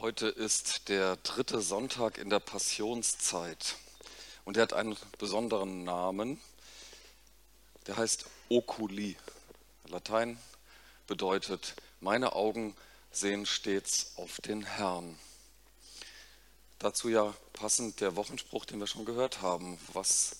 [0.00, 3.76] Heute ist der dritte Sonntag in der Passionszeit
[4.46, 6.40] und er hat einen besonderen Namen.
[7.86, 9.18] Der heißt Oculi.
[9.88, 10.38] Latein
[11.06, 12.74] bedeutet, meine Augen
[13.12, 15.18] sehen stets auf den Herrn.
[16.78, 19.78] Dazu ja passend der Wochenspruch, den wir schon gehört haben.
[19.92, 20.36] Was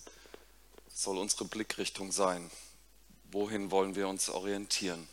[0.88, 2.50] soll unsere Blickrichtung sein?
[3.30, 5.06] Wohin wollen wir uns orientieren?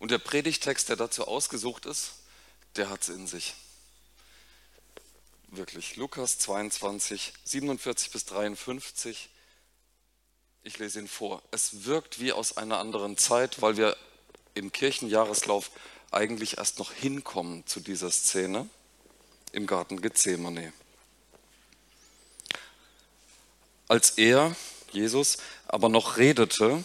[0.00, 2.14] Und der Predigtext, der dazu ausgesucht ist,
[2.78, 3.54] der hat es in sich.
[5.48, 5.96] Wirklich.
[5.96, 9.28] Lukas 22, 47 bis 53.
[10.62, 11.42] Ich lese ihn vor.
[11.50, 13.96] Es wirkt wie aus einer anderen Zeit, weil wir
[14.54, 15.70] im Kirchenjahreslauf
[16.10, 18.68] eigentlich erst noch hinkommen zu dieser Szene
[19.52, 20.72] im Garten Gethsemane.
[23.88, 24.54] Als er,
[24.92, 26.84] Jesus, aber noch redete,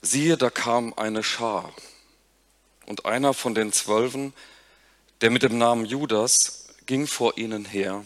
[0.00, 1.74] siehe, da kam eine Schar.
[2.86, 4.32] Und einer von den Zwölfen,
[5.20, 8.04] der mit dem Namen Judas ging vor ihnen her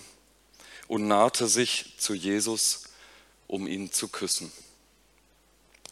[0.88, 2.84] und nahte sich zu Jesus,
[3.46, 4.52] um ihn zu küssen.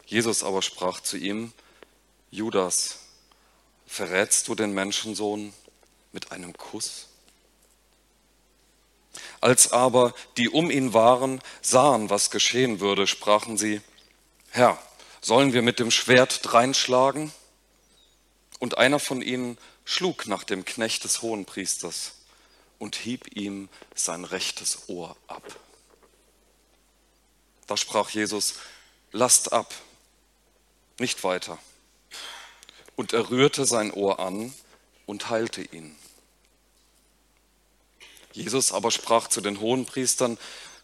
[0.07, 1.53] Jesus aber sprach zu ihm,
[2.31, 3.01] Judas,
[3.87, 5.53] verrätst du den Menschensohn
[6.13, 7.09] mit einem Kuss?
[9.41, 13.81] Als aber die um ihn waren, sahen, was geschehen würde, sprachen sie,
[14.51, 14.79] Herr,
[15.21, 17.33] sollen wir mit dem Schwert dreinschlagen?
[18.59, 19.59] Und einer von ihnen
[19.89, 22.13] schlug nach dem Knecht des Hohenpriesters
[22.79, 25.59] und hieb ihm sein rechtes Ohr ab.
[27.67, 28.57] Da sprach Jesus,
[29.13, 29.73] lasst ab,
[30.99, 31.59] nicht weiter.
[32.97, 34.53] Und er rührte sein Ohr an
[35.07, 35.97] und heilte ihn.
[38.35, 40.37] Jesus aber sprach zu den Hohenpriestern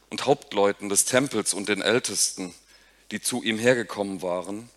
[0.09, 2.55] und Hauptleuten des Tempels und den Ältesten,
[3.11, 4.71] die zu ihm hergekommen waren,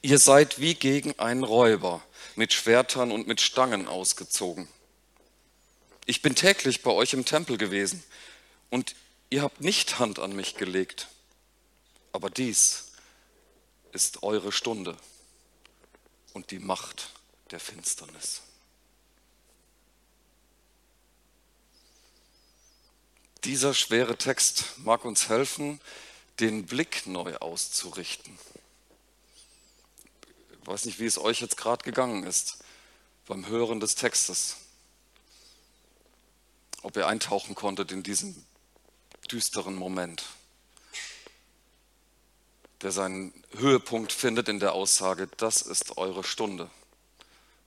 [0.00, 2.04] ihr seid wie gegen einen Räuber
[2.36, 4.68] mit Schwertern und mit Stangen ausgezogen.
[6.06, 8.02] Ich bin täglich bei euch im Tempel gewesen
[8.70, 8.94] und
[9.30, 11.08] ihr habt nicht Hand an mich gelegt.
[12.12, 12.92] Aber dies
[13.92, 14.96] ist eure Stunde
[16.32, 17.10] und die Macht
[17.50, 18.42] der Finsternis.
[23.44, 25.80] Dieser schwere Text mag uns helfen,
[26.40, 28.38] den Blick neu auszurichten
[30.60, 32.58] ich weiß nicht, wie es euch jetzt gerade gegangen ist
[33.26, 34.56] beim Hören des Textes.
[36.82, 38.44] Ob ihr eintauchen konntet in diesen
[39.30, 40.24] düsteren Moment,
[42.82, 46.70] der seinen Höhepunkt findet in der Aussage, das ist eure Stunde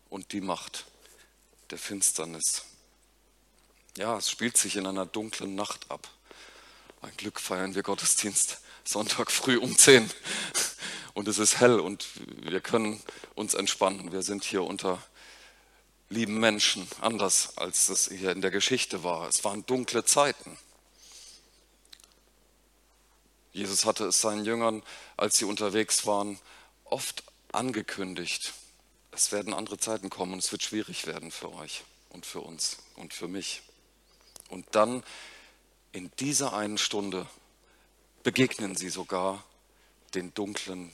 [0.09, 0.85] und die Macht
[1.69, 2.65] der Finsternis.
[3.97, 6.09] Ja, es spielt sich in einer dunklen Nacht ab.
[7.01, 10.09] Ein Glück feiern wir Gottesdienst Sonntag früh um 10
[11.13, 12.07] und es ist hell und
[12.41, 13.01] wir können
[13.35, 14.11] uns entspannen.
[14.11, 15.01] Wir sind hier unter
[16.09, 19.27] lieben Menschen, anders als es hier in der Geschichte war.
[19.27, 20.57] Es waren dunkle Zeiten.
[23.51, 24.81] Jesus hatte es seinen Jüngern,
[25.15, 26.39] als sie unterwegs waren,
[26.85, 28.53] oft angekündigt.
[29.11, 32.77] Es werden andere Zeiten kommen und es wird schwierig werden für euch und für uns
[32.95, 33.61] und für mich.
[34.49, 35.03] Und dann
[35.91, 37.27] in dieser einen Stunde
[38.23, 39.43] begegnen sie sogar
[40.15, 40.91] den dunklen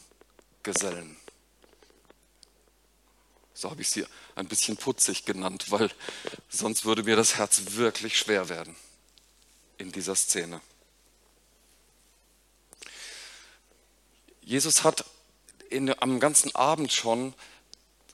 [0.71, 1.17] Gesellen.
[3.55, 5.89] So habe ich sie ein bisschen putzig genannt, weil
[6.47, 8.75] sonst würde mir das Herz wirklich schwer werden
[9.79, 10.61] in dieser Szene.
[14.41, 15.05] Jesus hat
[15.71, 17.33] in, am ganzen Abend schon,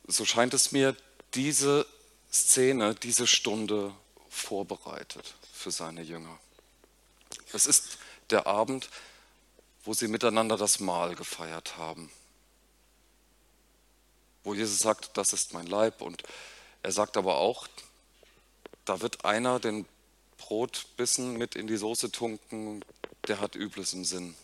[0.07, 0.95] so scheint es mir,
[1.33, 1.85] diese
[2.31, 3.93] Szene, diese Stunde
[4.29, 6.39] vorbereitet für seine Jünger.
[7.51, 7.97] Es ist
[8.29, 8.89] der Abend,
[9.83, 12.09] wo sie miteinander das Mahl gefeiert haben
[14.45, 16.01] wo Jesus sagt, das ist mein Leib.
[16.01, 16.23] Und
[16.83, 17.67] er sagt aber auch,
[18.85, 19.85] da wird einer den
[20.37, 22.85] Brotbissen mit in die Soße tunken,
[23.27, 24.35] der hat Übles im Sinn.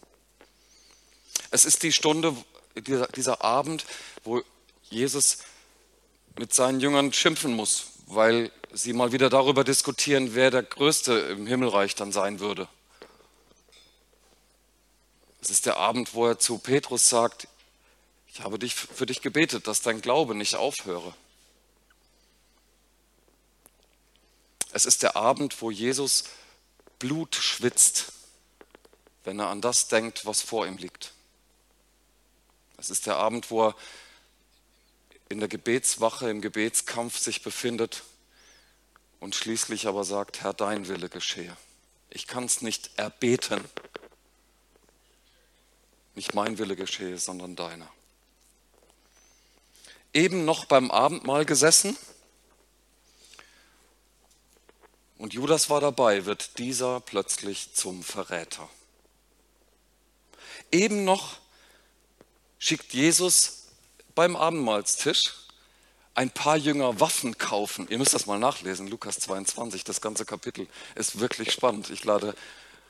[1.52, 2.36] Es ist die Stunde,
[2.76, 3.86] dieser, dieser Abend,
[4.24, 4.42] wo
[4.90, 5.40] Jesus
[6.38, 11.46] mit seinen Jüngern schimpfen muss, weil sie mal wieder darüber diskutieren, wer der Größte im
[11.46, 12.68] Himmelreich dann sein würde.
[15.42, 17.47] Es ist der Abend, wo er zu Petrus sagt,
[18.34, 21.14] ich habe dich, für dich gebetet, dass dein Glaube nicht aufhöre.
[24.72, 26.24] Es ist der Abend, wo Jesus
[26.98, 28.14] Blut schwitzt,
[29.26, 31.12] wenn er an das denkt, was vor ihm liegt.
[32.78, 33.76] Es ist der Abend, wo er
[35.28, 38.04] in der Gebetswache, im Gebetskampf sich befindet
[39.20, 41.56] und schließlich aber sagt, Herr, dein Wille geschehe.
[42.10, 43.64] Ich kann es nicht erbeten.
[46.16, 47.92] Nicht mein Wille geschehe, sondern deiner
[50.13, 51.97] eben noch beim Abendmahl gesessen
[55.17, 58.67] und Judas war dabei, wird dieser plötzlich zum Verräter.
[60.72, 61.37] Eben noch
[62.58, 63.67] schickt Jesus
[64.16, 65.34] beim Abendmahlstisch
[66.13, 67.87] ein paar Jünger Waffen kaufen.
[67.90, 71.90] Ihr müsst das mal nachlesen, Lukas 22, das ganze Kapitel ist wirklich spannend.
[71.90, 72.35] Ich lade,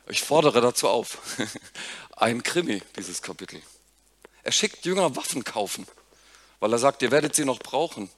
[0.07, 1.19] ich fordere dazu auf.
[2.15, 3.61] Ein Krimi, dieses Kapitel.
[4.43, 5.85] Er schickt Jünger Waffen kaufen,
[6.61, 8.09] weil er sagt, ihr werdet sie noch brauchen.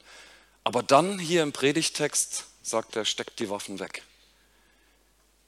[0.64, 4.04] Aber dann hier im Predigtext sagt er, steckt die Waffen weg.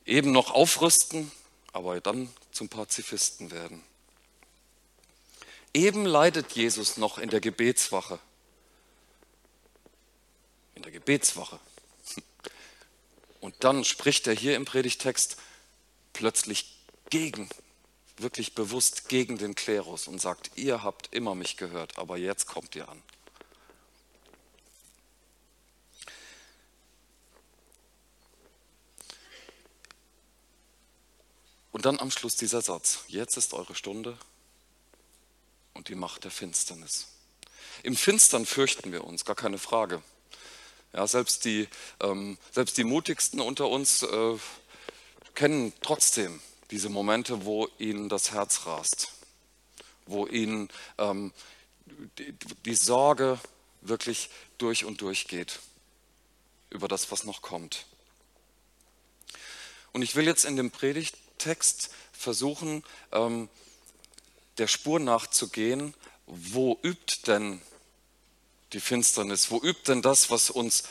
[0.05, 1.31] Eben noch aufrüsten,
[1.73, 3.83] aber dann zum Pazifisten werden.
[5.73, 8.17] Eben leidet Jesus noch in der Gebetswache.
[10.75, 11.59] In der Gebetswache.
[13.41, 15.35] Und dann spricht er hier im Predigtext
[16.13, 16.77] plötzlich
[17.09, 17.49] gegen,
[18.17, 22.75] wirklich bewusst gegen den Klerus und sagt, ihr habt immer mich gehört, aber jetzt kommt
[22.75, 23.01] ihr an.
[31.71, 34.17] Und dann am Schluss dieser Satz, jetzt ist eure Stunde
[35.73, 37.07] und die Macht der Finsternis.
[37.83, 40.01] Im Finstern fürchten wir uns, gar keine Frage.
[40.93, 41.67] Ja, selbst, die,
[41.99, 44.37] ähm, selbst die mutigsten unter uns äh,
[45.33, 46.39] kennen trotzdem
[46.71, 49.09] diese Momente, wo ihnen das Herz rast,
[50.05, 51.31] wo ihnen ähm,
[52.17, 52.33] die,
[52.65, 53.39] die Sorge
[53.81, 55.59] wirklich durch und durch geht
[56.69, 57.85] über das, was noch kommt.
[59.93, 63.49] Und ich will jetzt in dem Predigt Text versuchen, ähm,
[64.57, 65.93] der Spur nachzugehen,
[66.25, 67.61] wo übt denn
[68.73, 70.83] die Finsternis, wo übt denn das, was uns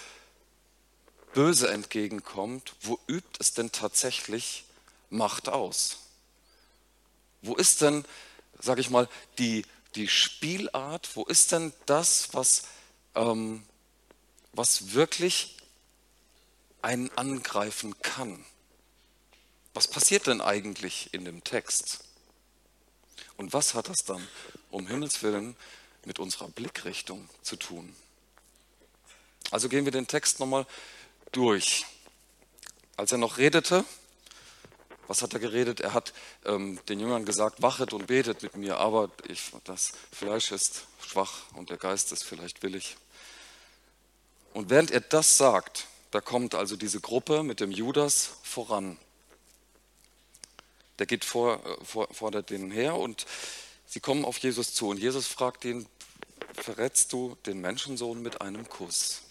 [1.35, 4.64] böse entgegenkommt, wo übt es denn tatsächlich
[5.15, 5.99] Macht aus?
[7.43, 8.05] Wo ist denn,
[8.59, 9.09] sage ich mal,
[9.39, 9.65] die,
[9.95, 12.65] die Spielart, wo ist denn das, was,
[13.15, 13.63] ähm,
[14.53, 15.57] was wirklich
[16.83, 18.45] einen angreifen kann?
[19.75, 22.05] was passiert denn eigentlich in dem Text?
[23.37, 24.27] Und was hat das dann
[24.71, 25.57] um Himmels willen
[26.05, 27.95] mit unserer Blickrichtung zu tun?
[29.51, 30.67] Also gehen wir den Text nochmal
[31.33, 31.85] durch.
[32.97, 33.85] Als er noch redete,
[35.07, 35.81] was hat er geredet?
[35.81, 36.13] Er hat
[36.45, 41.43] ähm, den Jüngern gesagt, wachet und betet mit mir, aber ich, das Fleisch ist schwach
[41.55, 42.97] und der Geist ist vielleicht willig.
[44.53, 48.99] Und während er das sagt, da kommt also diese Gruppe mit dem Judas voran
[50.99, 53.27] der geht vor, äh, vor, fordert denen her und
[53.87, 54.89] sie kommen auf Jesus zu.
[54.89, 55.87] Und Jesus fragt ihn,
[56.55, 59.23] verrätst du den Menschensohn mit einem Kuss?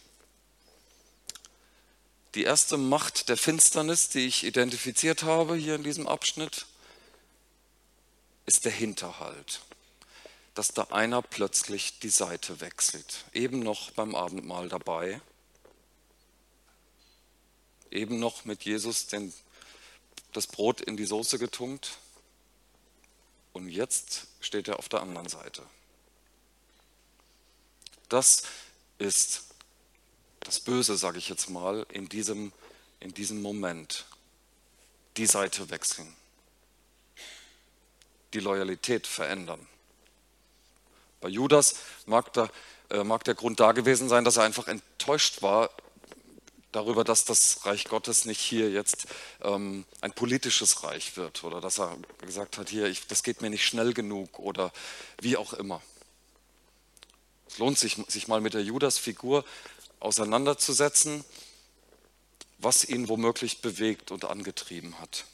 [2.36, 6.66] Die erste Macht der Finsternis, die ich identifiziert habe hier in diesem Abschnitt,
[8.46, 9.62] ist der Hinterhalt.
[10.56, 13.26] Dass da einer plötzlich die Seite wechselt.
[13.34, 15.22] Eben noch beim Abendmahl dabei.
[17.92, 19.34] Eben noch mit Jesus den
[20.34, 21.98] das Brot in die Soße getunkt
[23.54, 25.64] und jetzt steht er auf der anderen Seite.
[28.10, 28.44] Das
[28.98, 29.46] ist
[30.44, 32.52] das Böse, sage ich jetzt mal, in diesem,
[33.00, 34.06] in diesem Moment.
[35.18, 36.16] Die Seite wechseln.
[38.34, 39.68] Die Loyalität verändern.
[41.22, 41.76] Bei Judas
[42.06, 42.50] mag der,
[42.90, 45.70] äh, mag der Grund da gewesen sein, dass er einfach enttäuscht war
[46.74, 49.06] darüber, dass das Reich Gottes nicht hier jetzt
[49.42, 53.50] ähm, ein politisches Reich wird oder dass er gesagt hat, hier, ich, das geht mir
[53.50, 54.74] nicht schnell genug oder
[55.22, 55.82] wie auch immer.
[57.48, 59.46] Es lohnt sich, sich mal mit der Judas-Figur
[60.04, 61.24] auseinanderzusetzen,
[62.58, 65.26] was ihn womöglich bewegt und angetrieben hat.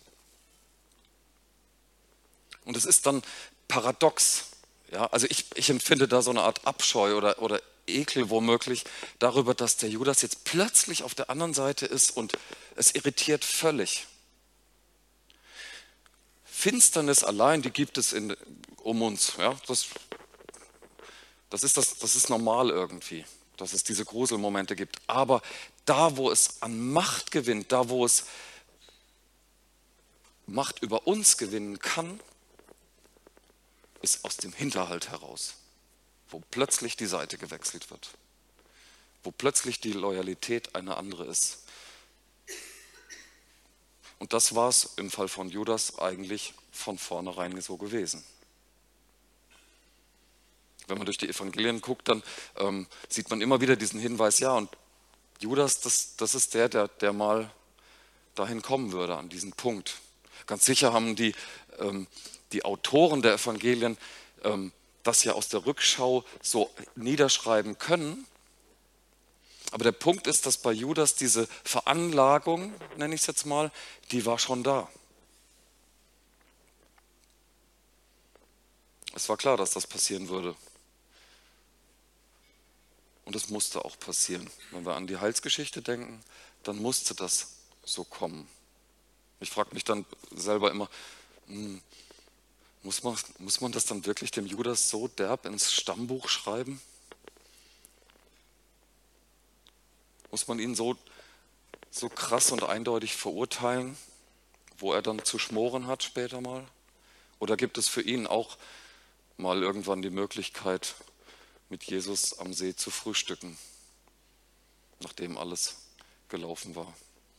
[2.65, 3.21] Und es ist dann
[3.67, 4.49] paradox.
[4.91, 5.07] Ja?
[5.07, 8.83] Also ich, ich empfinde da so eine Art Abscheu oder, oder Ekel womöglich
[9.17, 12.33] darüber, dass der Judas jetzt plötzlich auf der anderen Seite ist und
[12.75, 14.05] es irritiert völlig.
[16.45, 18.35] Finsternis allein, die gibt es in,
[18.77, 19.33] um uns.
[19.37, 19.57] Ja?
[19.67, 19.87] Das,
[21.49, 23.25] das, ist das, das ist normal irgendwie,
[23.61, 24.97] dass es diese Gruselmomente gibt.
[25.07, 25.41] Aber
[25.85, 28.25] da, wo es an Macht gewinnt, da, wo es
[30.45, 32.19] Macht über uns gewinnen kann,
[34.01, 35.55] ist aus dem Hinterhalt heraus
[36.29, 38.11] wo plötzlich die Seite gewechselt wird,
[39.23, 41.63] wo plötzlich die Loyalität eine andere ist.
[44.19, 48.23] Und das war es im Fall von Judas eigentlich von vornherein so gewesen.
[50.89, 52.23] Wenn man durch die Evangelien guckt, dann
[52.57, 54.69] ähm, sieht man immer wieder diesen Hinweis, ja, und
[55.39, 57.49] Judas, das, das ist der, der, der mal
[58.35, 59.97] dahin kommen würde, an diesen Punkt.
[60.47, 61.33] Ganz sicher haben die,
[61.79, 62.07] ähm,
[62.51, 63.97] die Autoren der Evangelien
[64.43, 64.71] ähm,
[65.03, 68.25] das ja aus der Rückschau so niederschreiben können.
[69.71, 73.71] Aber der Punkt ist, dass bei Judas diese Veranlagung, nenne ich es jetzt mal,
[74.11, 74.89] die war schon da.
[79.13, 80.55] Es war klar, dass das passieren würde.
[83.29, 84.49] Und es musste auch passieren.
[84.71, 86.19] Wenn wir an die Heilsgeschichte denken,
[86.63, 88.47] dann musste das so kommen.
[89.39, 90.89] Ich frage mich dann selber immer,
[91.45, 91.79] hm,
[92.81, 96.81] muss, man, muss man das dann wirklich dem Judas so derb ins Stammbuch schreiben?
[100.31, 100.97] Muss man ihn so,
[101.91, 103.95] so krass und eindeutig verurteilen,
[104.79, 106.65] wo er dann zu schmoren hat später mal?
[107.37, 108.57] Oder gibt es für ihn auch
[109.37, 110.95] mal irgendwann die Möglichkeit,
[111.69, 113.57] mit Jesus am See zu frühstücken,
[114.99, 115.75] nachdem alles
[116.27, 116.93] gelaufen war.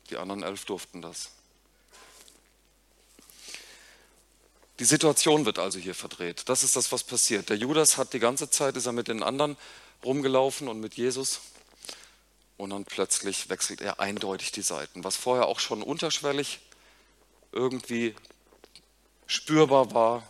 [0.08, 1.30] Die anderen elf durften das.
[4.78, 6.48] Die Situation wird also hier verdreht.
[6.48, 7.50] Das ist das, was passiert.
[7.50, 9.56] Der Judas hat die ganze Zeit, ist er mit den anderen
[10.02, 11.40] rumgelaufen und mit Jesus.
[12.56, 15.04] Und dann plötzlich wechselt er eindeutig die Seiten.
[15.04, 16.60] Was vorher auch schon unterschwellig
[17.52, 18.14] irgendwie
[19.26, 20.26] spürbar war,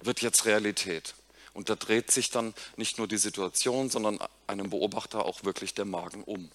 [0.00, 1.14] wird jetzt Realität.
[1.54, 5.84] Und da dreht sich dann nicht nur die Situation, sondern einem Beobachter auch wirklich der
[5.84, 6.50] Magen um.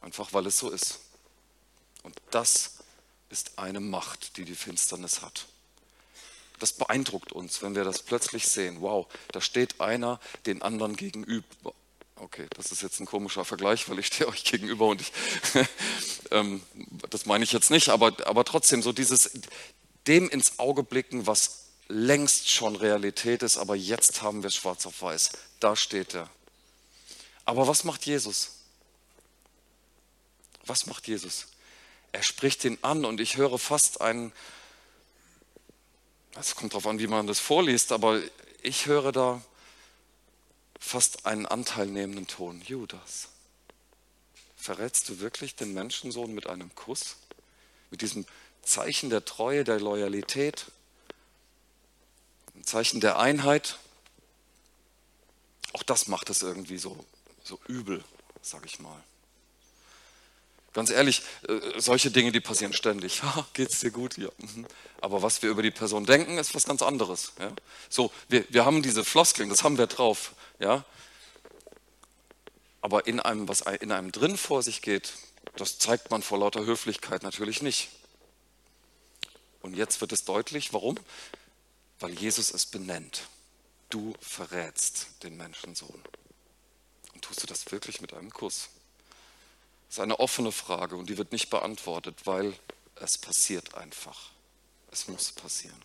[0.00, 1.00] Einfach weil es so ist.
[2.02, 2.74] Und das
[3.30, 5.46] ist eine Macht, die die Finsternis hat.
[6.58, 8.80] Das beeindruckt uns, wenn wir das plötzlich sehen.
[8.80, 11.74] Wow, da steht einer den anderen gegenüber.
[12.16, 15.12] Okay, das ist jetzt ein komischer Vergleich, weil ich stehe euch gegenüber und ich,
[16.30, 16.62] ähm,
[17.10, 19.30] das meine ich jetzt nicht, aber, aber trotzdem so dieses,
[20.06, 24.86] dem ins Auge blicken, was längst schon Realität ist, aber jetzt haben wir es schwarz
[24.86, 25.30] auf weiß.
[25.58, 26.28] Da steht er.
[27.44, 28.50] Aber was macht Jesus?
[30.66, 31.46] Was macht Jesus?
[32.12, 34.32] Er spricht ihn an und ich höre fast einen,
[36.38, 38.20] es kommt darauf an, wie man das vorliest, aber
[38.62, 39.42] ich höre da
[40.78, 42.62] fast einen anteilnehmenden Ton.
[42.66, 43.28] Judas,
[44.56, 47.16] verrätst du wirklich den Menschensohn mit einem Kuss?
[47.90, 48.26] Mit diesem
[48.62, 50.66] Zeichen der Treue, der Loyalität?
[52.58, 53.78] Ein Zeichen der Einheit.
[55.72, 57.04] Auch das macht es irgendwie so,
[57.44, 58.02] so übel,
[58.42, 59.02] sage ich mal.
[60.72, 63.22] Ganz ehrlich, äh, solche Dinge, die passieren ständig.
[63.54, 64.18] Geht es dir gut?
[64.18, 64.28] Ja.
[64.38, 64.66] Mhm.
[65.00, 67.32] Aber was wir über die Person denken, ist was ganz anderes.
[67.38, 67.52] Ja?
[67.88, 70.34] So, wir, wir haben diese Floskeln, das haben wir drauf.
[70.58, 70.84] Ja?
[72.80, 75.14] Aber in einem, was in einem drin vor sich geht,
[75.56, 77.88] das zeigt man vor lauter Höflichkeit natürlich nicht.
[79.62, 80.98] Und jetzt wird es deutlich, warum?
[82.00, 83.28] Weil Jesus es benennt.
[83.90, 86.02] Du verrätst den Menschensohn.
[87.14, 88.68] Und tust du das wirklich mit einem Kuss?
[89.88, 92.54] Das ist eine offene Frage und die wird nicht beantwortet, weil
[92.96, 94.30] es passiert einfach.
[94.90, 95.80] Es muss passieren.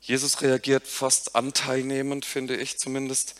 [0.00, 3.34] Jesus reagiert fast anteilnehmend, finde ich zumindest.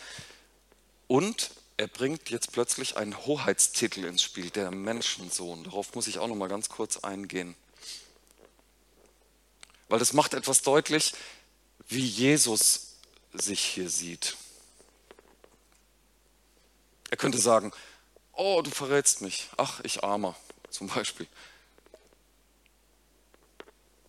[1.07, 5.63] Und er bringt jetzt plötzlich einen Hoheitstitel ins Spiel, der Menschensohn.
[5.63, 7.55] Darauf muss ich auch noch mal ganz kurz eingehen
[9.89, 11.15] weil das macht etwas deutlich,
[11.89, 12.97] wie Jesus
[13.33, 14.37] sich hier sieht.
[17.11, 17.73] Er könnte sagen,
[18.33, 20.35] oh, du verrätst mich, ach, ich armer
[20.71, 21.27] zum Beispiel.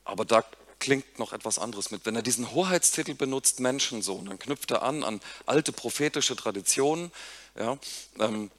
[0.03, 0.43] Aber da
[0.79, 2.05] klingt noch etwas anderes mit.
[2.05, 7.11] Wenn er diesen Hoheitstitel benutzt, Menschensohn, dann knüpft er an an alte prophetische Traditionen.
[7.57, 7.77] Ja,
[8.19, 8.51] ähm,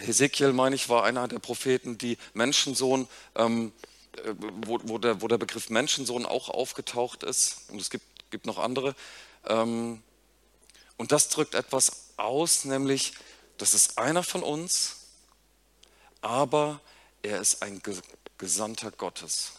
[0.00, 3.93] Hesekiel, meine ich, war einer der Propheten, die Menschensohn ähm, äh,
[4.62, 7.68] wo, wo, der, wo der Begriff Menschensohn auch aufgetaucht ist.
[7.68, 8.94] Und es gibt, gibt noch andere.
[9.46, 10.02] Ähm,
[10.96, 13.14] und das drückt etwas aus, nämlich,
[13.58, 14.96] das ist einer von uns,
[16.20, 16.80] aber
[17.22, 17.82] er ist ein
[18.38, 19.52] Gesandter Gottes.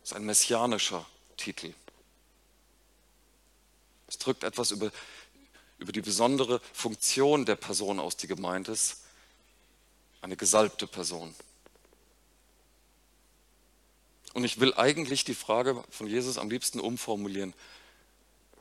[0.00, 1.04] Das ist ein messianischer
[1.36, 1.74] Titel.
[4.06, 4.90] Es drückt etwas über,
[5.78, 9.02] über die besondere Funktion der Person aus, die gemeint ist.
[10.20, 11.34] Eine gesalbte Person.
[14.34, 17.54] Und ich will eigentlich die Frage von Jesus am liebsten umformulieren.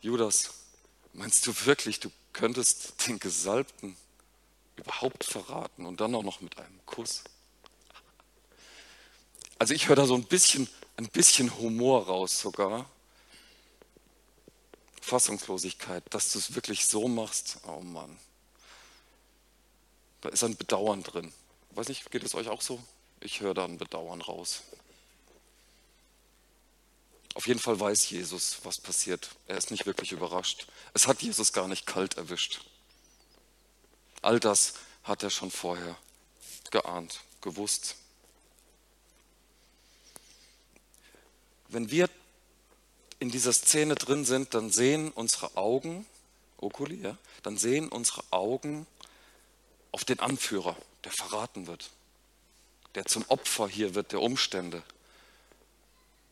[0.01, 0.51] Judas,
[1.13, 3.95] meinst du wirklich, du könntest den Gesalbten
[4.75, 7.23] überhaupt verraten und dann auch noch mit einem Kuss?
[9.59, 12.89] Also ich höre da so ein bisschen, ein bisschen Humor raus sogar.
[15.01, 17.59] Fassungslosigkeit, dass du es wirklich so machst.
[17.65, 18.17] Oh Mann.
[20.21, 21.31] Da ist ein Bedauern drin.
[21.71, 22.79] Weiß nicht, geht es euch auch so?
[23.21, 24.63] Ich höre da ein Bedauern raus.
[27.37, 29.29] Auf jeden Fall weiß Jesus, was passiert.
[29.45, 30.65] Er ist nicht wirklich überrascht.
[30.95, 32.61] Es hat Jesus gar nicht kalt erwischt.
[34.23, 35.95] All das hat er schon vorher
[36.71, 37.97] geahnt, gewusst.
[41.67, 42.09] Wenn wir
[43.19, 46.07] in dieser Szene drin sind, dann sehen unsere Augen,
[46.57, 48.87] Okuli, ja, dann sehen unsere Augen
[49.91, 51.91] auf den Anführer, der verraten wird,
[52.95, 54.81] der zum Opfer hier wird der Umstände.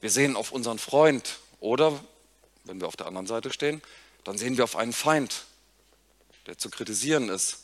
[0.06, 2.00] Wir sehen auf unseren Freund oder,
[2.66, 3.82] wenn wir auf der anderen Seite stehen,
[4.24, 5.46] dann sehen wir auf einen Feind,
[6.46, 7.64] der zu kritisieren ist.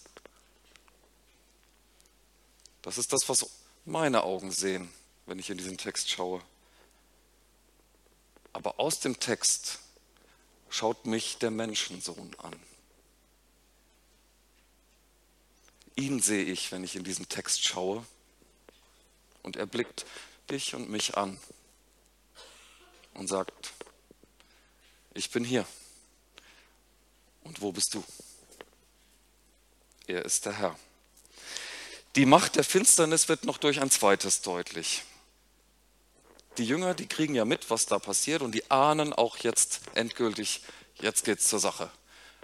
[2.82, 3.48] Das ist das, was
[3.86, 4.92] meine Augen sehen,
[5.28, 6.42] wenn ich in diesen Text schaue.
[8.54, 9.78] Aber aus dem Text
[10.72, 12.60] schaut mich der Menschensohn an.
[15.96, 18.04] Ihn sehe ich, wenn ich in diesen Text schaue.
[19.44, 20.08] Und er blickt
[20.50, 21.40] dich und mich an
[23.13, 23.74] und sagt,
[25.13, 25.65] ich bin hier.
[27.44, 28.03] Und wo bist du?
[30.08, 30.75] Er ist der Herr.
[32.15, 35.03] Die Macht der Finsternis wird noch durch ein zweites deutlich.
[36.58, 40.62] Die Jünger, die kriegen ja mit, was da passiert und die ahnen auch jetzt endgültig,
[40.96, 41.89] jetzt geht's zur Sache.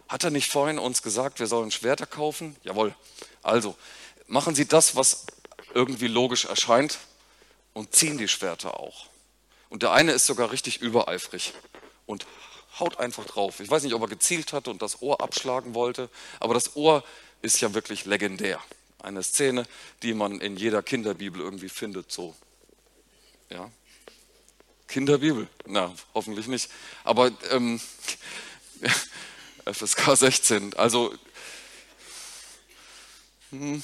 [0.08, 2.56] Hat er nicht vorhin uns gesagt, wir sollen Schwerter kaufen?
[2.64, 2.96] Jawohl.
[3.44, 3.76] Also,
[4.28, 5.26] machen Sie das, was
[5.74, 6.98] irgendwie logisch erscheint
[7.74, 9.08] und ziehen die Schwerter auch.
[9.70, 11.54] Und der eine ist sogar richtig übereifrig
[12.06, 12.26] und
[12.80, 13.60] haut einfach drauf.
[13.60, 16.10] Ich weiß nicht, ob er gezielt hatte und das Ohr abschlagen wollte,
[16.40, 17.04] aber das Ohr
[17.42, 18.62] ist ja wirklich legendär.
[19.00, 19.66] Eine Szene,
[20.04, 22.36] die man in jeder Kinderbibel irgendwie findet, so.
[23.50, 23.70] Ja.
[24.88, 25.48] Kinderbibel?
[25.66, 26.70] Na, hoffentlich nicht.
[27.04, 27.80] Aber ähm,
[29.66, 31.14] FSK 16, also.
[33.52, 33.84] Hm.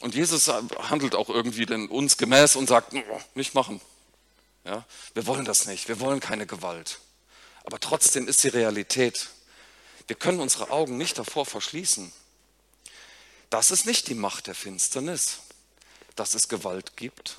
[0.00, 2.94] Und Jesus handelt auch irgendwie denn uns gemäß und sagt,
[3.34, 3.80] nicht machen.
[4.64, 7.00] Ja, wir wollen das nicht, wir wollen keine Gewalt.
[7.64, 9.28] Aber trotzdem ist die Realität.
[10.06, 12.12] Wir können unsere Augen nicht davor verschließen.
[13.48, 15.40] Das ist nicht die Macht der Finsternis,
[16.16, 17.38] dass es Gewalt gibt.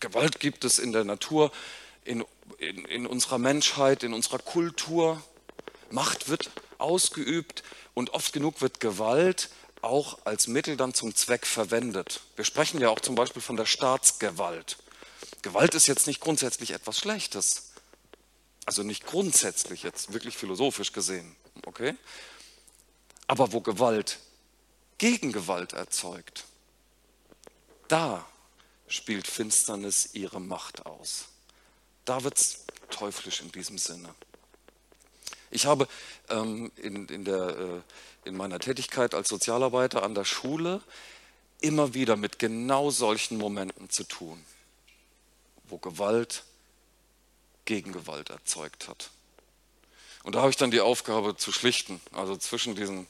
[0.00, 1.52] Gewalt gibt es in der Natur,
[2.04, 2.24] in,
[2.58, 5.22] in, in unserer Menschheit, in unserer Kultur.
[5.90, 7.62] Macht wird ausgeübt
[7.94, 9.48] und oft genug wird Gewalt
[9.82, 12.20] auch als Mittel dann zum Zweck verwendet.
[12.34, 14.76] Wir sprechen ja auch zum Beispiel von der Staatsgewalt.
[15.42, 17.70] Gewalt ist jetzt nicht grundsätzlich etwas Schlechtes.
[18.64, 21.36] Also nicht grundsätzlich jetzt, wirklich philosophisch gesehen.
[21.64, 21.94] Okay?
[23.28, 24.18] Aber wo Gewalt
[24.98, 26.44] gegen Gewalt erzeugt,
[27.88, 28.26] da
[28.88, 31.26] spielt Finsternis ihre Macht aus.
[32.04, 34.14] Da wird es teuflisch in diesem Sinne.
[35.50, 35.88] Ich habe
[36.28, 37.82] ähm, in, in, der,
[38.24, 40.82] äh, in meiner Tätigkeit als Sozialarbeiter an der Schule
[41.60, 44.44] immer wieder mit genau solchen Momenten zu tun
[45.68, 46.44] wo Gewalt
[47.64, 49.10] Gegengewalt erzeugt hat.
[50.22, 53.06] Und da habe ich dann die Aufgabe zu schlichten, also zwischen diesen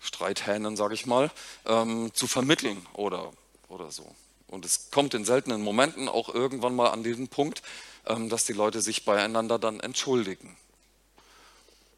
[0.00, 1.30] Streithähnen, sage ich mal,
[1.64, 3.32] ähm, zu vermitteln oder,
[3.68, 4.14] oder so.
[4.48, 7.62] Und es kommt in seltenen Momenten auch irgendwann mal an diesen Punkt,
[8.06, 10.56] ähm, dass die Leute sich beieinander dann entschuldigen.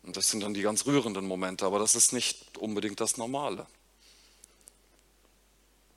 [0.04, 3.66] Und das sind dann die ganz rührenden Momente, aber das ist nicht unbedingt das Normale.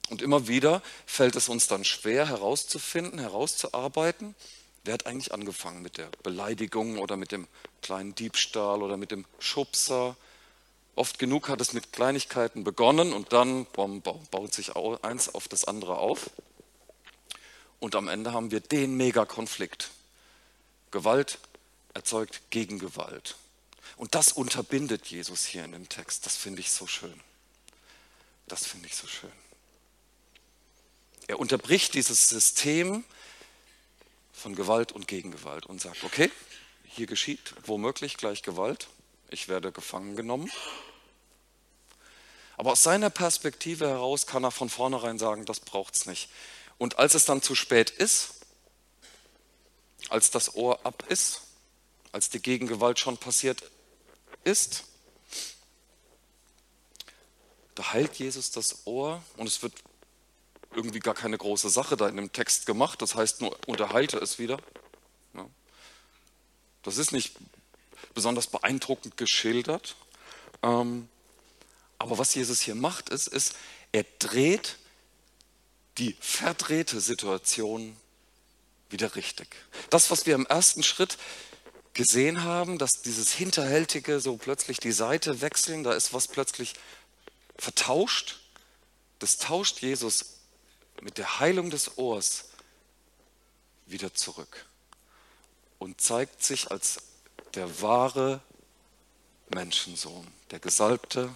[0.09, 4.35] Und immer wieder fällt es uns dann schwer herauszufinden, herauszuarbeiten,
[4.83, 7.47] wer hat eigentlich angefangen mit der Beleidigung oder mit dem
[7.81, 10.15] kleinen Diebstahl oder mit dem Schubser.
[10.95, 15.65] Oft genug hat es mit Kleinigkeiten begonnen und dann bom, baut sich eins auf das
[15.65, 16.31] andere auf.
[17.79, 19.91] Und am Ende haben wir den Megakonflikt.
[20.91, 21.37] Gewalt
[21.93, 23.35] erzeugt Gegengewalt.
[23.95, 26.25] Und das unterbindet Jesus hier in dem Text.
[26.25, 27.19] Das finde ich so schön.
[28.47, 29.31] Das finde ich so schön.
[31.29, 33.03] Er unterbricht dieses System
[34.33, 36.31] von Gewalt und Gegengewalt und sagt, okay,
[36.85, 38.87] hier geschieht womöglich gleich Gewalt,
[39.29, 40.51] ich werde gefangen genommen.
[42.57, 46.31] Aber aus seiner Perspektive heraus kann er von vornherein sagen, das braucht es nicht.
[46.79, 48.33] Und als es dann zu spät ist,
[50.09, 51.41] als das Ohr ab ist,
[52.11, 53.61] als die Gegengewalt schon passiert
[54.45, 54.83] ist,
[57.75, 59.75] da heilt Jesus das Ohr und es wird
[60.75, 63.01] irgendwie gar keine große Sache da in dem Text gemacht.
[63.01, 64.59] Das heißt nur, unterhalte es wieder.
[66.83, 67.35] Das ist nicht
[68.13, 69.95] besonders beeindruckend geschildert.
[70.63, 71.09] Ähm,
[71.97, 73.55] aber was Jesus hier macht, ist, ist,
[73.91, 74.77] er dreht
[75.97, 77.97] die verdrehte Situation
[78.89, 79.49] wieder richtig.
[79.89, 81.17] Das, was wir im ersten Schritt
[81.93, 86.73] gesehen haben, dass dieses Hinterhältige so plötzlich die Seite wechseln, da ist was plötzlich
[87.57, 88.39] vertauscht,
[89.19, 90.38] das tauscht Jesus
[91.01, 92.45] mit der Heilung des Ohrs
[93.85, 94.65] wieder zurück
[95.77, 97.01] und zeigt sich als
[97.55, 98.41] der wahre
[99.49, 101.33] Menschensohn, der Gesalbte,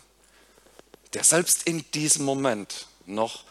[1.13, 3.45] der selbst in diesem Moment noch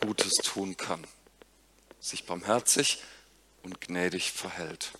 [0.00, 1.04] Gutes tun kann,
[2.00, 3.02] sich barmherzig
[3.62, 4.92] und gnädig verhält.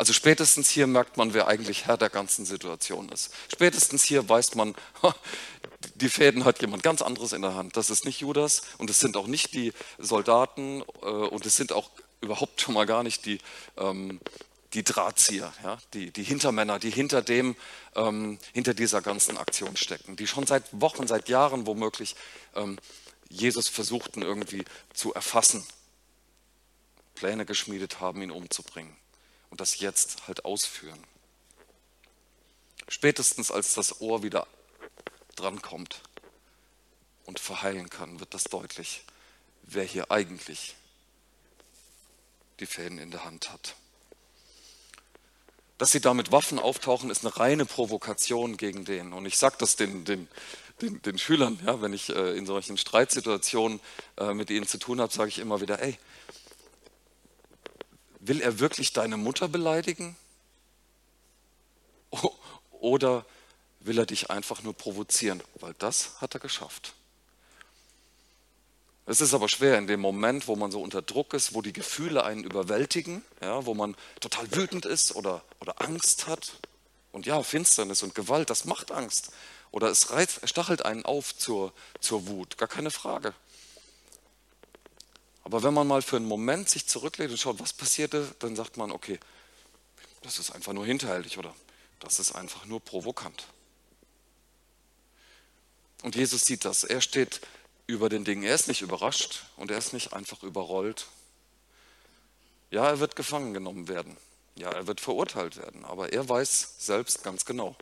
[0.00, 3.34] Also spätestens hier merkt man, wer eigentlich Herr der ganzen Situation ist.
[3.52, 4.74] Spätestens hier weiß man,
[5.96, 7.76] die Fäden hat jemand ganz anderes in der Hand.
[7.76, 11.72] Das ist nicht Judas und es sind auch nicht die Soldaten äh, und es sind
[11.72, 11.90] auch
[12.22, 13.40] überhaupt schon mal gar nicht die,
[13.76, 14.20] ähm,
[14.72, 15.52] die Drahtzieher,
[15.92, 17.54] die, die Hintermänner, die hinter dem,
[17.94, 22.16] ähm, hinter dieser ganzen Aktion stecken, die schon seit Wochen, seit Jahren womöglich
[22.54, 22.78] ähm,
[23.28, 25.62] Jesus versuchten irgendwie zu erfassen,
[27.14, 28.96] Pläne geschmiedet haben, ihn umzubringen
[29.50, 31.02] und das jetzt halt ausführen.
[32.88, 34.46] Spätestens als das Ohr wieder
[35.36, 36.00] drankommt
[37.24, 39.04] und verheilen kann, wird das deutlich,
[39.62, 40.74] wer hier eigentlich
[42.58, 43.74] die Fäden in der Hand hat.
[45.78, 49.12] Dass sie da mit Waffen auftauchen, ist eine reine Provokation gegen den.
[49.12, 50.28] Und ich sage das den, den,
[50.82, 53.80] den, den, Schülern, ja, wenn ich äh, in solchen Streitsituationen
[54.18, 55.98] äh, mit ihnen zu tun habe, sage ich immer wieder, ey,
[58.20, 60.16] will er wirklich deine Mutter beleidigen?
[62.72, 63.24] Oder
[63.80, 65.42] will er dich einfach nur provozieren?
[65.56, 66.94] Weil das hat er geschafft.
[69.06, 71.72] Es ist aber schwer in dem Moment, wo man so unter Druck ist, wo die
[71.72, 76.52] Gefühle einen überwältigen, ja, wo man total wütend ist oder, oder Angst hat.
[77.10, 79.32] Und ja, Finsternis und Gewalt, das macht Angst.
[79.72, 83.34] Oder es, reizt, stachelt einen auf zur, zur Wut, gar keine Frage.
[85.50, 88.76] Aber wenn man mal für einen Moment sich zurücklegt und schaut, was passierte, dann sagt
[88.76, 89.18] man, okay,
[90.22, 91.52] das ist einfach nur hinterhältig oder
[91.98, 93.48] das ist einfach nur provokant.
[96.04, 96.84] Und Jesus sieht das.
[96.84, 97.40] Er steht
[97.88, 98.44] über den Dingen.
[98.44, 101.08] Er ist nicht überrascht und er ist nicht einfach überrollt.
[102.70, 104.16] Ja, er wird gefangen genommen werden.
[104.54, 105.84] Ja, er wird verurteilt werden.
[105.84, 107.74] Aber er weiß selbst ganz genau,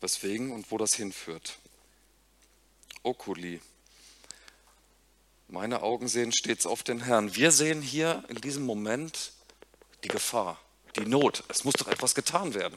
[0.00, 1.56] weswegen und wo das hinführt.
[3.04, 3.60] Okuli.
[5.54, 7.36] Meine Augen sehen stets auf den Herrn.
[7.36, 9.30] Wir sehen hier in diesem Moment
[10.02, 10.58] die Gefahr,
[10.96, 11.44] die Not.
[11.46, 12.76] Es muss doch etwas getan werden.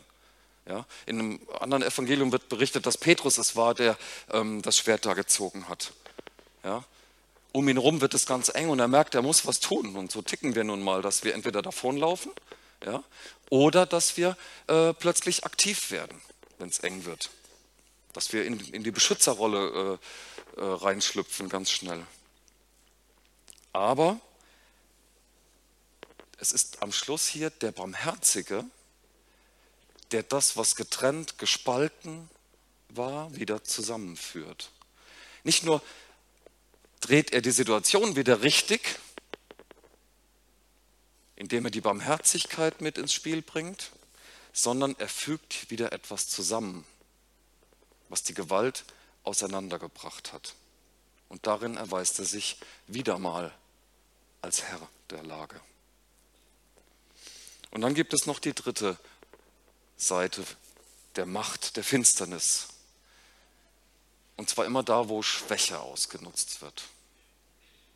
[0.67, 3.97] Ja, in einem anderen Evangelium wird berichtet, dass Petrus es war, der
[4.31, 5.91] ähm, das Schwert da gezogen hat.
[6.63, 6.83] Ja,
[7.51, 9.95] um ihn herum wird es ganz eng und er merkt, er muss was tun.
[9.95, 12.31] Und so ticken wir nun mal, dass wir entweder davonlaufen
[12.85, 13.03] ja,
[13.49, 14.37] oder dass wir
[14.67, 16.21] äh, plötzlich aktiv werden,
[16.59, 17.31] wenn es eng wird.
[18.13, 19.97] Dass wir in, in die Beschützerrolle
[20.55, 22.05] äh, äh, reinschlüpfen ganz schnell.
[23.77, 24.19] Aber
[26.39, 28.65] es ist am Schluss hier der Barmherzige,
[30.09, 32.27] der das, was getrennt, gespalten
[32.89, 34.71] war, wieder zusammenführt.
[35.43, 35.83] Nicht nur
[37.01, 38.97] dreht er die Situation wieder richtig,
[41.35, 43.91] indem er die Barmherzigkeit mit ins Spiel bringt,
[44.53, 46.83] sondern er fügt wieder etwas zusammen,
[48.09, 48.85] was die Gewalt
[49.21, 50.55] auseinandergebracht hat.
[51.29, 53.53] Und darin erweist er sich wieder mal
[54.47, 54.79] als Herr
[55.09, 55.59] der Lage.
[57.71, 58.97] Und dann gibt es noch die dritte
[59.97, 60.41] Seite
[61.17, 62.69] der Macht der Finsternis.
[64.37, 66.85] Und zwar immer da, wo Schwäche ausgenutzt wird.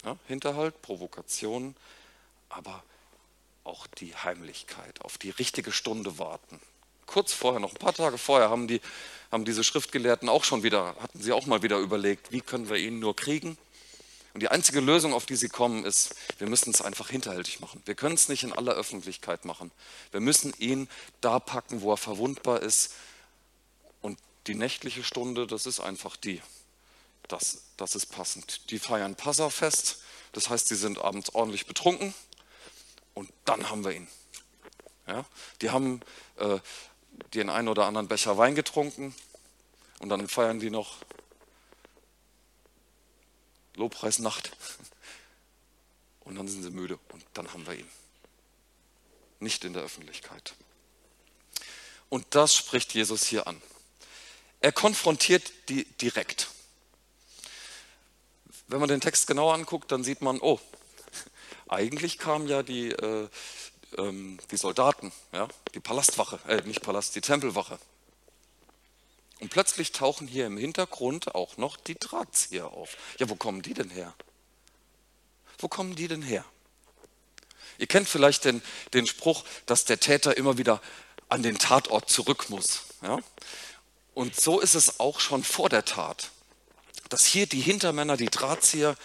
[0.03, 1.73] Ja, Hinterhalt, Provokation,
[2.49, 2.83] aber
[3.63, 6.59] auch die Heimlichkeit, auf die richtige Stunde warten.
[7.05, 8.81] Kurz vorher, noch ein paar Tage vorher, haben, die,
[9.31, 12.75] haben diese Schriftgelehrten auch schon wieder, hatten sie auch mal wieder überlegt, wie können wir
[12.75, 13.57] ihn nur kriegen?
[14.33, 17.81] Und die einzige Lösung, auf die sie kommen, ist, wir müssen es einfach hinterhältig machen.
[17.85, 19.71] Wir können es nicht in aller Öffentlichkeit machen.
[20.11, 20.87] Wir müssen ihn
[21.19, 22.93] da packen, wo er verwundbar ist.
[24.01, 24.17] Und
[24.47, 26.41] die nächtliche Stunde, das ist einfach die.
[27.27, 28.71] Das, das ist passend.
[28.71, 32.13] Die feiern Passafest, das heißt, sie sind abends ordentlich betrunken
[33.13, 34.07] und dann haben wir ihn.
[35.07, 35.25] Ja?
[35.61, 36.01] Die haben
[36.37, 36.59] äh,
[37.33, 39.13] den einen oder anderen Becher Wein getrunken
[39.99, 40.97] und dann feiern die noch
[43.75, 44.51] Lobpreisnacht.
[46.21, 47.89] Und dann sind sie müde und dann haben wir ihn.
[49.39, 50.53] Nicht in der Öffentlichkeit.
[52.09, 53.61] Und das spricht Jesus hier an.
[54.59, 56.49] Er konfrontiert die direkt.
[58.67, 60.59] Wenn man den Text genau anguckt, dann sieht man, oh,
[61.67, 63.27] eigentlich kamen ja die, äh,
[63.97, 67.79] ähm, die Soldaten, ja, die Palastwache, äh, nicht Palast, die Tempelwache.
[69.41, 72.95] Und plötzlich tauchen hier im Hintergrund auch noch die Drahtzieher auf.
[73.17, 74.13] Ja, wo kommen die denn her?
[75.57, 76.45] Wo kommen die denn her?
[77.79, 78.61] Ihr kennt vielleicht den,
[78.93, 80.79] den Spruch, dass der Täter immer wieder
[81.27, 82.83] an den Tatort zurück muss.
[83.01, 83.17] Ja?
[84.13, 86.29] Und so ist es auch schon vor der Tat.
[87.09, 88.95] Dass hier die Hintermänner, die Drahtzieher,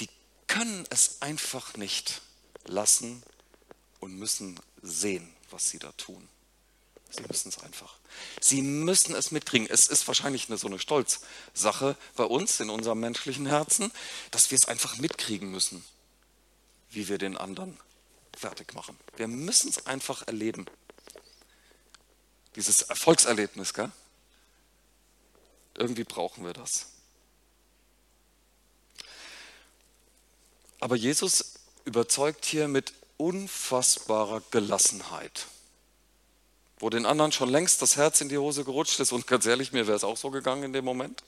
[0.00, 0.08] die
[0.46, 2.22] können es einfach nicht
[2.64, 3.22] lassen
[4.00, 6.26] und müssen sehen, was sie da tun.
[7.14, 7.96] Sie müssen es einfach.
[8.40, 9.68] Sie müssen es mitkriegen.
[9.70, 13.92] Es ist wahrscheinlich eine, so eine Stolzsache bei uns in unserem menschlichen Herzen,
[14.30, 15.84] dass wir es einfach mitkriegen müssen,
[16.90, 17.78] wie wir den anderen
[18.42, 18.98] schlagfertig machen.
[19.16, 20.66] Wir müssen es einfach erleben.
[22.56, 23.90] Dieses Erfolgserlebnis, gell?
[25.74, 26.86] Irgendwie brauchen wir das.
[30.80, 35.46] Aber Jesus überzeugt hier mit unfassbarer Gelassenheit.
[36.82, 39.70] Wo den anderen schon längst das Herz in die Hose gerutscht ist, und ganz ehrlich,
[39.70, 41.22] mir wäre es auch so gegangen in dem Moment,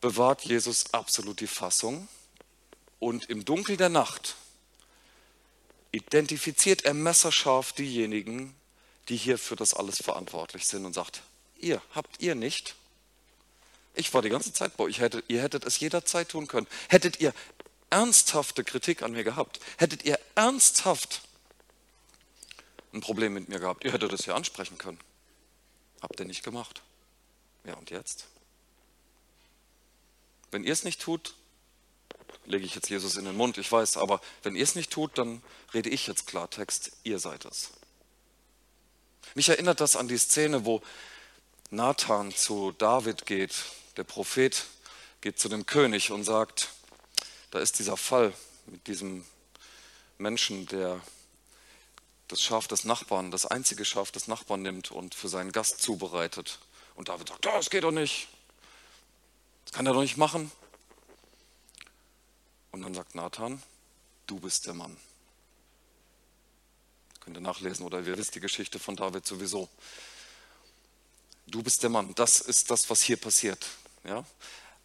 [0.00, 2.08] bewahrt Jesus absolut die Fassung
[3.00, 4.36] und im Dunkel der Nacht
[5.92, 8.54] identifiziert er messerscharf diejenigen,
[9.10, 11.20] die hier für das alles verantwortlich sind und sagt,
[11.58, 12.76] ihr habt ihr nicht.
[13.92, 16.66] Ich war die ganze Zeit bei euch, hättet, ihr hättet es jederzeit tun können.
[16.88, 17.34] Hättet ihr
[17.90, 21.20] ernsthafte Kritik an mir gehabt, hättet ihr ernsthaft
[22.94, 25.00] ein Problem mit mir gehabt, ihr hättet es ja ansprechen können.
[26.00, 26.82] Habt ihr nicht gemacht.
[27.64, 28.26] Ja, und jetzt?
[30.50, 31.34] Wenn ihr es nicht tut,
[32.46, 35.18] lege ich jetzt Jesus in den Mund, ich weiß, aber wenn ihr es nicht tut,
[35.18, 37.70] dann rede ich jetzt Klartext, ihr seid es.
[39.34, 40.82] Mich erinnert das an die Szene, wo
[41.70, 43.64] Nathan zu David geht,
[43.96, 44.64] der Prophet
[45.20, 46.68] geht zu dem König und sagt,
[47.50, 48.32] da ist dieser Fall
[48.66, 49.24] mit diesem
[50.18, 51.00] Menschen, der
[52.28, 56.58] das Schaf des Nachbarn, das einzige Schaf des Nachbarn nimmt und für seinen Gast zubereitet.
[56.94, 58.28] Und David sagt, das geht doch nicht.
[59.64, 60.50] Das kann er doch nicht machen.
[62.72, 63.62] Und dann sagt Nathan,
[64.26, 64.96] du bist der Mann.
[67.20, 69.68] Könnt ihr nachlesen oder ihr wisst die Geschichte von David sowieso.
[71.46, 72.14] Du bist der Mann.
[72.14, 73.66] Das ist das, was hier passiert.
[74.04, 74.24] Ja?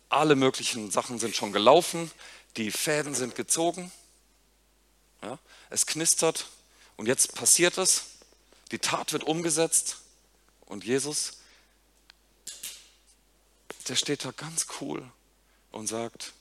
[0.09, 2.11] Alle möglichen Sachen sind schon gelaufen,
[2.57, 3.91] die Fäden sind gezogen,
[5.21, 5.37] ja?
[5.69, 6.47] es knistert
[6.99, 8.03] und jetzt passiert es,
[8.71, 9.99] die Tat wird umgesetzt
[10.65, 11.37] und Jesus,
[13.87, 15.09] der steht da ganz cool
[15.71, 16.33] und sagt,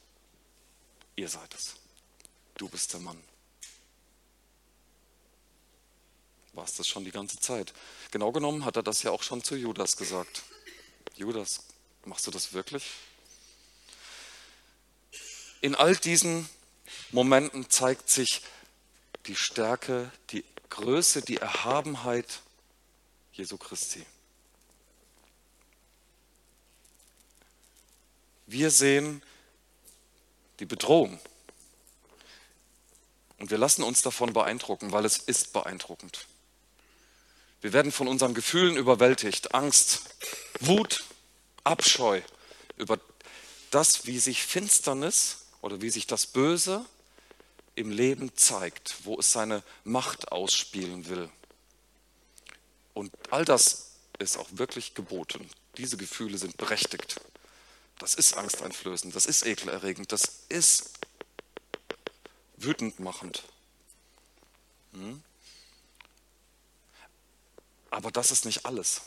[1.15, 1.77] Ihr seid es.
[2.57, 3.23] Du bist der Mann.
[6.55, 7.73] War es das schon die ganze Zeit?
[8.11, 10.43] Genau genommen hat er das ja auch schon zu Judas gesagt.
[11.15, 11.61] Judas,
[12.05, 12.85] machst du das wirklich?
[15.61, 16.49] In all diesen
[17.13, 18.43] Momenten zeigt sich
[19.29, 22.41] die Stärke, die Größe, die Erhabenheit
[23.33, 24.05] Jesu Christi.
[28.47, 29.23] Wir sehen
[30.59, 31.21] die Bedrohung.
[33.39, 36.27] Und wir lassen uns davon beeindrucken, weil es ist beeindruckend.
[37.61, 40.03] Wir werden von unseren Gefühlen überwältigt, Angst,
[40.61, 41.05] Wut,
[41.65, 42.23] Abscheu
[42.77, 42.99] über
[43.71, 46.85] das, wie sich Finsternis oder wie sich das Böse
[47.79, 51.31] im Leben zeigt, wo es seine Macht ausspielen will.
[52.93, 55.49] Und all das ist auch wirklich geboten.
[55.77, 57.21] Diese Gefühle sind berechtigt.
[58.01, 60.99] Das ist angsteinflößend, das ist ekelerregend, das ist
[62.57, 63.45] wütend machend.
[64.93, 65.23] Hm?
[67.91, 69.03] Aber das ist nicht alles.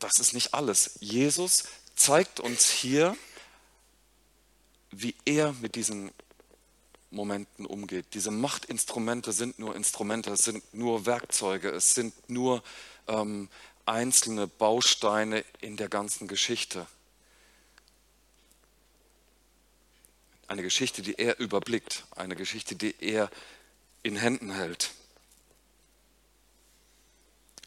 [0.00, 0.98] Das ist nicht alles.
[1.00, 3.16] Jesus zeigt uns hier,
[4.90, 6.10] wie er mit diesen
[7.10, 8.06] Momenten umgeht.
[8.14, 12.62] Diese Machtinstrumente sind nur Instrumente, es sind nur Werkzeuge, es sind nur
[13.08, 13.48] ähm,
[13.86, 16.86] einzelne Bausteine in der ganzen Geschichte.
[20.46, 23.30] Eine Geschichte, die er überblickt, eine Geschichte, die er
[24.02, 24.90] in Händen hält.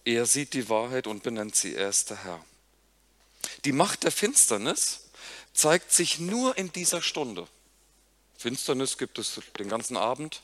[0.06, 2.46] Er sieht die Wahrheit und benennt sie, er ist der Herr.
[3.66, 5.10] Die Macht der Finsternis
[5.54, 7.48] zeigt sich nur in dieser Stunde.
[8.44, 10.42] Finsternis gibt es den ganzen Abend,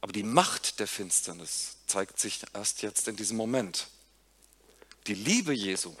[0.00, 3.88] aber die Macht der Finsternis zeigt sich erst jetzt in diesem Moment.
[5.06, 5.94] Die Liebe Jesu,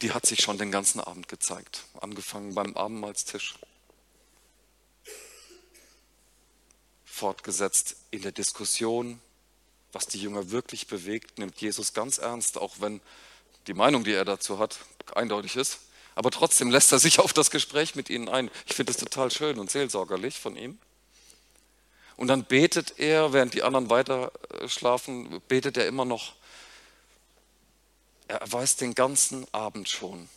[0.00, 3.56] die hat sich schon den ganzen Abend gezeigt, angefangen beim Abendmahlstisch,
[7.04, 9.20] fortgesetzt in der Diskussion,
[9.90, 13.00] was die Jünger wirklich bewegt, nimmt Jesus ganz ernst, auch wenn
[13.66, 14.78] die Meinung, die er dazu hat,
[15.16, 15.80] eindeutig ist.
[16.20, 18.50] Aber trotzdem lässt er sich auf das Gespräch mit ihnen ein.
[18.66, 20.78] Ich finde es total schön und seelsorgerlich von ihm.
[22.18, 24.30] Und dann betet er, während die anderen weiter
[24.66, 26.34] schlafen, betet er immer noch
[28.28, 30.28] er weiß den ganzen Abend schon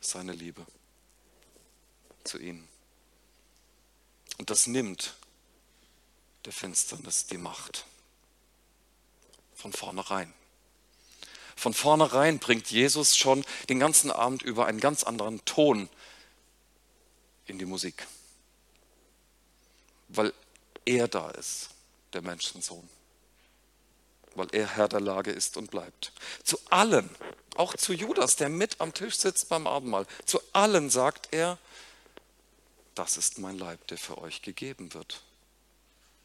[0.00, 0.66] seine Liebe
[2.24, 2.66] zu ihnen.
[4.38, 5.14] Und das nimmt
[6.46, 7.86] der Finsternis die Macht.
[9.54, 10.34] Von vornherein.
[11.58, 15.88] Von vornherein bringt Jesus schon den ganzen Abend über einen ganz anderen Ton
[17.46, 18.06] in die Musik.
[20.08, 20.32] Weil
[20.84, 21.70] er da ist,
[22.12, 22.88] der Menschensohn
[24.38, 26.12] weil er Herr der Lage ist und bleibt.
[26.44, 27.10] Zu allen,
[27.56, 31.58] auch zu Judas, der mit am Tisch sitzt beim Abendmahl, zu allen sagt er,
[32.94, 35.22] das ist mein Leib, der für euch gegeben wird.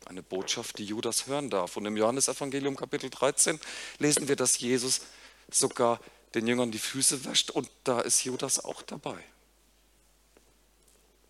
[0.06, 1.78] Eine Botschaft, die Judas hören darf.
[1.78, 3.60] Und im Johannesevangelium Kapitel 13
[4.00, 5.02] lesen wir, dass Jesus
[5.50, 6.00] sogar
[6.36, 9.24] den Jüngern die Füße wäscht und da ist Judas auch dabei.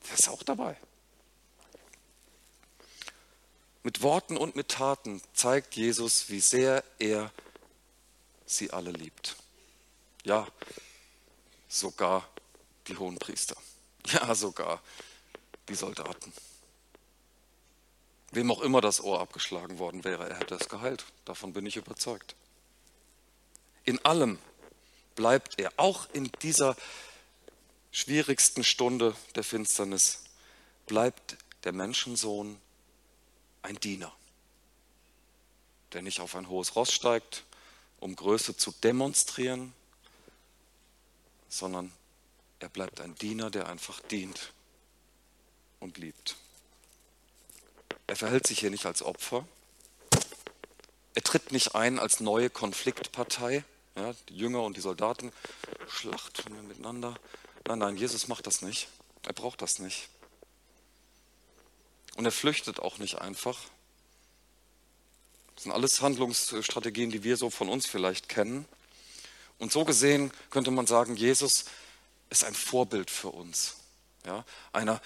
[0.08, 0.78] Der ist auch dabei.
[3.84, 7.32] Mit Worten und mit Taten zeigt Jesus, wie sehr er
[8.46, 9.36] sie alle liebt.
[10.24, 10.48] Ja,
[11.68, 12.30] sogar
[12.88, 13.56] die Hohenpriester.
[14.08, 14.82] Ja, sogar
[15.70, 16.34] die Soldaten.
[18.32, 21.06] Wem auch immer das Ohr abgeschlagen worden wäre, er hätte es geheilt.
[21.26, 22.36] Davon bin ich überzeugt.
[23.86, 24.40] In allem
[25.16, 26.76] bleibt er, auch in dieser
[27.92, 30.24] schwierigsten Stunde der Finsternis,
[30.86, 32.60] bleibt der Menschensohn
[33.62, 34.14] ein Diener,
[35.94, 37.44] der nicht auf ein hohes Ross steigt,
[38.00, 39.74] um Größe zu demonstrieren,
[41.48, 41.92] sondern
[42.60, 44.54] er bleibt ein Diener, der einfach dient
[45.80, 46.36] und liebt.
[48.08, 49.48] Er verhält sich hier nicht als Opfer.
[51.14, 53.64] Er tritt nicht ein als neue Konfliktpartei.
[53.96, 55.32] Ja, die Jünger und die Soldaten
[55.88, 57.16] schlachten miteinander.
[57.68, 58.88] Nein, nein, Jesus macht das nicht.
[59.26, 60.10] Er braucht das nicht.
[62.16, 63.60] Und er flüchtet auch nicht einfach.
[65.56, 68.66] Das sind alles Handlungsstrategien, die wir so von uns vielleicht kennen.
[69.60, 71.66] Und so gesehen könnte man sagen, Jesus
[72.30, 73.78] ist ein Vorbild für uns.
[74.26, 75.02] Ja, einer,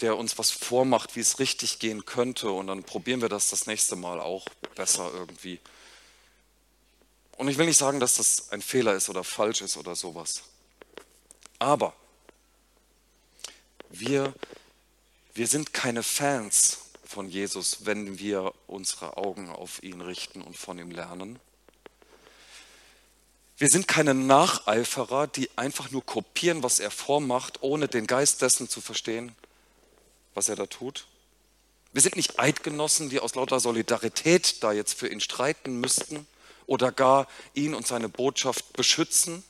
[0.00, 2.50] der uns was vormacht, wie es richtig gehen könnte.
[2.50, 5.60] Und dann probieren wir das das nächste Mal auch besser irgendwie.
[7.36, 10.42] Und ich will nicht sagen, dass das ein Fehler ist oder falsch ist oder sowas.
[11.58, 11.94] Aber
[13.90, 14.34] wir,
[15.34, 20.78] wir sind keine Fans von Jesus, wenn wir unsere Augen auf ihn richten und von
[20.78, 21.38] ihm lernen.
[23.58, 28.68] Wir sind keine Nacheiferer, die einfach nur kopieren, was er vormacht, ohne den Geist dessen
[28.68, 29.34] zu verstehen,
[30.34, 31.06] was er da tut.
[31.92, 36.26] Wir sind nicht Eidgenossen, die aus lauter Solidarität da jetzt für ihn streiten müssten
[36.66, 39.44] oder gar ihn und seine Botschaft beschützen.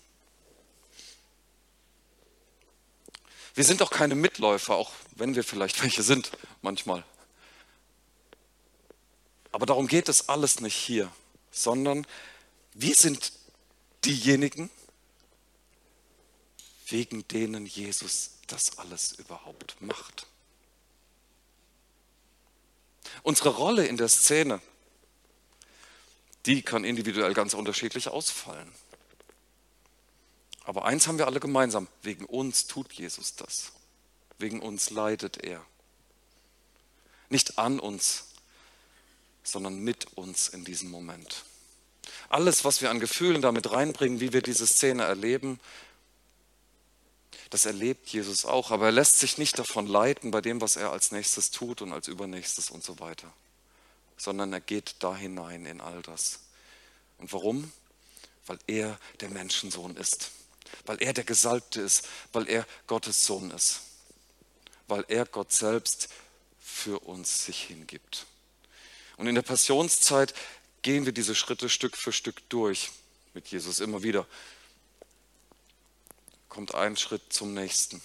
[3.54, 6.30] Wir sind auch keine Mitläufer, auch wenn wir vielleicht welche sind
[6.62, 7.04] manchmal.
[9.50, 11.10] Aber darum geht es alles nicht hier,
[11.50, 12.06] sondern
[12.74, 13.32] wir sind
[14.04, 14.68] diejenigen,
[16.88, 20.26] wegen denen Jesus das alles überhaupt macht.
[23.22, 24.60] Unsere Rolle in der Szene,
[26.46, 28.72] die kann individuell ganz unterschiedlich ausfallen.
[30.64, 33.72] Aber eins haben wir alle gemeinsam, wegen uns tut Jesus das.
[34.38, 35.64] Wegen uns leidet er.
[37.28, 38.24] Nicht an uns,
[39.42, 41.44] sondern mit uns in diesem Moment.
[42.28, 45.60] Alles, was wir an Gefühlen damit reinbringen, wie wir diese Szene erleben,
[47.50, 50.90] das erlebt Jesus auch, aber er lässt sich nicht davon leiten bei dem, was er
[50.90, 53.32] als nächstes tut und als übernächstes und so weiter,
[54.16, 56.40] sondern er geht da hinein in all das.
[57.18, 57.72] Und warum?
[58.46, 60.30] Weil er der Menschensohn ist,
[60.84, 63.80] weil er der Gesalbte ist, weil er Gottes Sohn ist,
[64.88, 66.08] weil er Gott selbst
[66.60, 68.26] für uns sich hingibt.
[69.16, 70.34] Und in der Passionszeit
[70.82, 72.90] gehen wir diese Schritte Stück für Stück durch
[73.34, 74.26] mit Jesus immer wieder.
[76.48, 78.00] Kommt ein Schritt zum nächsten.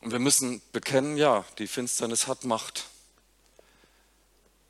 [0.00, 2.86] Und wir müssen bekennen, ja, die Finsternis hat Macht,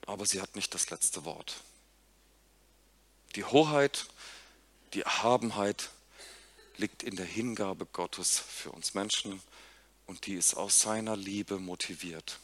[0.06, 1.56] aber sie hat nicht das letzte Wort.
[3.34, 4.06] Die Hoheit,
[4.94, 5.90] die Erhabenheit
[6.76, 9.42] liegt in der Hingabe Gottes für uns Menschen
[10.06, 12.38] und die ist aus seiner Liebe motiviert.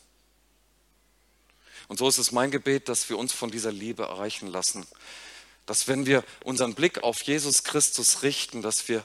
[1.88, 4.86] Und so ist es mein Gebet, dass wir uns von dieser Liebe erreichen lassen.
[5.66, 9.04] Dass wenn wir unseren Blick auf Jesus Christus richten, dass wir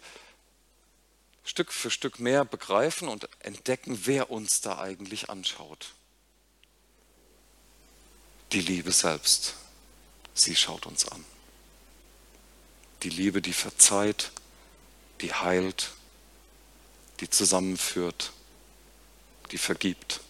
[1.43, 5.93] Stück für Stück mehr begreifen und entdecken, wer uns da eigentlich anschaut.
[8.53, 9.55] Die Liebe selbst,
[10.33, 11.25] sie schaut uns an.
[13.01, 14.31] Die Liebe, die verzeiht,
[15.21, 15.91] die heilt,
[17.19, 18.31] die zusammenführt,
[19.51, 20.21] die vergibt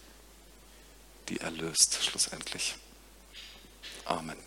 [1.28, 2.74] die erlöst schlussendlich.
[4.04, 4.43] Amen.